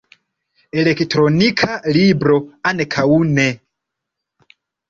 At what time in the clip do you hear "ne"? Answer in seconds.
3.37-3.47